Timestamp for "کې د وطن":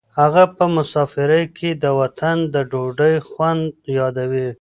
1.57-2.37